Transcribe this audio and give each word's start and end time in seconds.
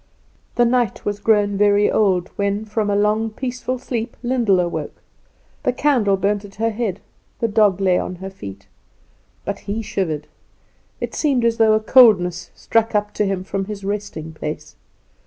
The 0.55 0.65
night 0.65 1.05
was 1.05 1.19
grown 1.19 1.57
very 1.57 1.91
old 1.91 2.29
when 2.29 2.65
from 2.65 2.89
a 2.89 2.95
long, 2.95 3.29
peaceful 3.29 3.77
sleep 3.77 4.17
Lyndall 4.23 4.59
awoke. 4.59 4.99
The 5.61 5.71
candle 5.73 6.17
burnt 6.17 6.43
at 6.43 6.55
her 6.55 6.71
head, 6.71 7.01
the 7.39 7.47
dog 7.47 7.79
lay 7.79 7.99
on 7.99 8.15
her 8.15 8.31
feet; 8.31 8.65
but 9.45 9.59
he 9.69 9.83
shivered; 9.83 10.25
it 10.99 11.13
seemed 11.13 11.45
as 11.45 11.57
though 11.57 11.73
a 11.73 11.79
coldness 11.79 12.49
struck 12.55 12.95
up 12.95 13.13
to 13.13 13.27
him 13.27 13.43
from 13.43 13.65
his 13.65 13.83
resting 13.83 14.33
place. 14.33 14.75